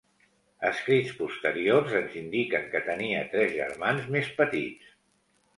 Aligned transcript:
Escrits 0.69 1.11
posteriors 1.19 1.93
ens 2.01 2.17
indiquen 2.23 2.65
que 2.73 2.83
tenia 2.89 3.21
tres 3.43 3.55
germans 3.61 4.09
més 4.17 4.35
petits: 4.41 4.93